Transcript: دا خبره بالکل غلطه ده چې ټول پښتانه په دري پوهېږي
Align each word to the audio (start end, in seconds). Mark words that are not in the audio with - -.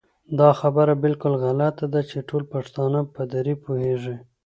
دا 0.39 0.49
خبره 0.59 0.93
بالکل 1.03 1.33
غلطه 1.43 1.85
ده 1.93 2.01
چې 2.09 2.17
ټول 2.29 2.43
پښتانه 2.53 2.99
په 3.13 3.21
دري 3.33 3.55
پوهېږي 3.63 4.15